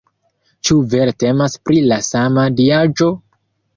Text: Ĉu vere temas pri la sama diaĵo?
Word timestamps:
Ĉu 0.69 0.77
vere 0.93 1.13
temas 1.23 1.57
pri 1.69 1.83
la 1.91 1.99
sama 2.11 2.47
diaĵo? 2.63 3.11